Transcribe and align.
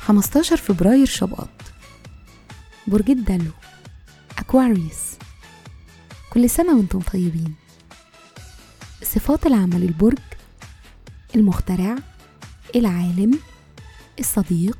خمستاشر 0.00 0.56
فبراير 0.56 1.06
شباط. 1.06 1.48
برج 2.86 3.10
الدلو 3.10 3.50
أكواريوس. 4.38 5.02
كل 6.30 6.50
سنة 6.50 6.76
وأنتم 6.76 7.00
طيبين. 7.00 7.54
صفات 9.02 9.46
العمل 9.46 9.82
البرج 9.82 10.18
المخترع 11.34 11.96
العالم 12.76 13.38
الصديق 14.18 14.78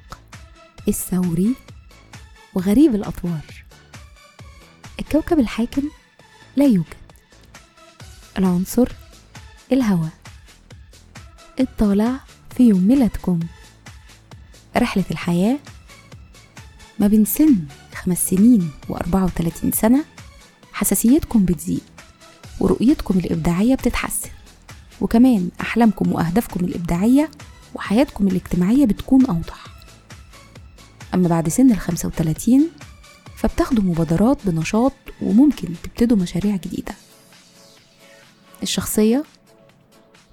الثوري 0.89 1.55
وغريب 2.55 2.95
الأطوار. 2.95 3.65
الكوكب 5.01 5.39
الحاكم 5.39 5.83
لا 6.57 6.65
يوجد. 6.65 7.06
العنصر 8.39 8.89
الهواء. 9.73 10.11
الطالع 11.61 12.21
في 12.57 12.69
يوم 12.69 12.89
ميلادكم. 12.89 13.41
رحلة 14.77 15.05
الحياة 15.11 15.59
ما 16.99 17.07
بين 17.07 17.25
سن 17.25 17.57
خمس 17.95 18.29
سنين 18.29 18.71
وأربعة 18.89 19.25
وتلاتين 19.25 19.73
سنة. 19.73 20.05
حساسيتكم 20.73 21.45
بتزيد 21.45 21.83
ورؤيتكم 22.61 23.19
الإبداعية 23.19 23.75
بتتحسن. 23.75 24.29
وكمان 25.01 25.51
أحلامكم 25.61 26.13
وأهدافكم 26.13 26.65
الإبداعية 26.65 27.31
وحياتكم 27.75 28.27
الاجتماعية 28.27 28.87
بتكون 28.87 29.27
أوضح. 29.27 29.67
أما 31.15 31.29
بعد 31.29 31.49
سن 31.49 31.71
الخمسة 31.73 32.09
وتلاتين 32.09 32.71
فبتاخدوا 33.37 33.85
مبادرات 33.85 34.39
بنشاط 34.45 34.93
وممكن 35.23 35.69
تبتدوا 35.83 36.17
مشاريع 36.17 36.57
جديدة. 36.57 36.95
الشخصية 38.63 39.25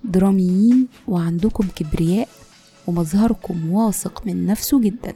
دراميين 0.04 0.88
وعندكم 1.08 1.68
كبرياء 1.76 2.30
ومظهركم 2.88 3.72
واثق 3.72 4.28
من 4.28 4.46
نفسه 4.46 4.82
جدا. 4.82 5.14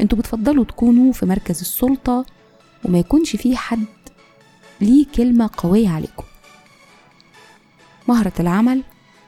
أنتوا 0.00 0.18
بتفضلوا 0.18 0.64
تكونوا 0.64 1.12
في 1.12 1.26
مركز 1.26 1.60
السلطة 1.60 2.26
وما 2.84 2.98
يكونش 2.98 3.36
فيه 3.36 3.56
حد 3.56 3.84
ليه 4.80 5.06
كلمة 5.14 5.50
قوية 5.56 5.88
عليكم. 5.88 6.24
مهرة 8.08 8.32
العمل 8.40 8.82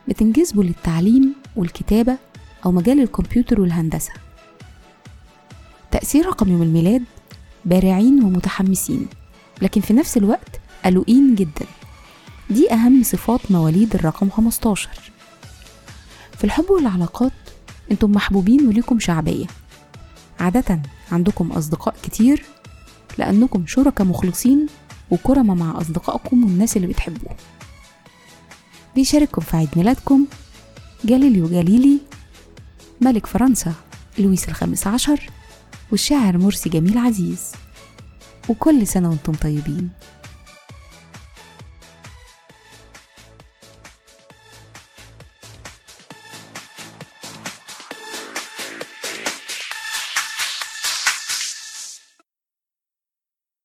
بتنجذبوا 0.08 0.64
للتعليم 0.64 1.34
والكتابة 1.56 2.18
أو 2.64 2.72
مجال 2.72 3.00
الكمبيوتر 3.00 3.60
والهندسة. 3.60 4.12
تأثير 5.90 6.26
رقم 6.26 6.52
يوم 6.52 6.62
الميلاد 6.62 7.04
بارعين 7.64 8.24
ومتحمسين 8.24 9.06
لكن 9.62 9.80
في 9.80 9.92
نفس 9.94 10.16
الوقت 10.16 10.60
قلقين 10.84 11.34
جدا. 11.34 11.66
دي 12.52 12.72
أهم 12.72 13.02
صفات 13.02 13.50
مواليد 13.50 13.94
الرقم 13.94 14.30
15 14.30 14.88
في 16.38 16.44
الحب 16.44 16.70
والعلاقات 16.70 17.32
أنتم 17.90 18.12
محبوبين 18.12 18.66
وليكم 18.68 18.98
شعبية. 18.98 19.46
عادة 20.40 20.82
عندكم 21.12 21.52
أصدقاء 21.52 21.94
كتير 22.02 22.44
لأنكم 23.18 23.66
شركاء 23.66 24.06
مخلصين 24.06 24.66
وكرمة 25.10 25.54
مع 25.54 25.80
أصدقائكم 25.80 26.44
والناس 26.44 26.76
اللي 26.76 26.86
بتحبوهم 26.88 27.36
بيشارككم 28.94 29.42
في 29.42 29.56
عيد 29.56 29.68
ميلادكم 29.76 30.26
جاليليو 31.04 31.48
جاليلي 31.48 31.98
ملك 33.00 33.26
فرنسا 33.26 33.72
لويس 34.18 34.48
الخامس 34.48 34.86
عشر 34.86 35.30
والشاعر 35.90 36.38
مرسي 36.38 36.68
جميل 36.68 36.98
عزيز. 36.98 37.52
وكل 38.48 38.86
سنة 38.86 39.08
وأنتم 39.10 39.32
طيبين. 39.32 39.90